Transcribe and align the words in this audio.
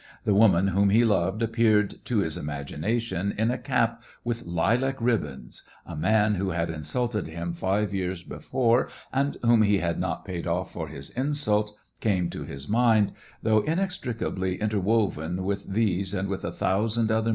The 0.23 0.33
woman 0.33 0.69
whom 0.69 0.89
he 0.89 1.05
loved 1.05 1.43
appeared 1.43 2.03
to 2.05 2.17
his 2.21 2.35
imagination 2.35 3.35
in 3.37 3.51
a 3.51 3.57
cap 3.59 4.01
with 4.23 4.47
lilac 4.47 4.97
ribbons, 4.99 5.61
a 5.85 5.95
man 5.95 6.33
who 6.33 6.49
had 6.49 6.71
insulted 6.71 7.27
him 7.27 7.53
five 7.53 7.93
years 7.93 8.23
before, 8.23 8.89
and 9.13 9.37
whom 9.43 9.61
he 9.61 9.77
had 9.77 9.99
not 9.99 10.25
paid 10.25 10.47
off 10.47 10.73
for 10.73 10.87
his 10.87 11.11
insult, 11.11 11.75
came 11.99 12.31
to 12.31 12.43
his 12.45 12.67
mind, 12.67 13.11
though 13.43 13.59
inextricably 13.59 14.59
interwoven 14.59 15.43
with 15.43 15.65
these 15.71 16.15
and 16.15 16.29
with 16.29 16.43
a 16.43 16.51
thousand 16.51 16.71
other 16.71 16.85
SEVASTOPOL 16.89 17.19
IN 17.19 17.25
MAY. 17.25 17.29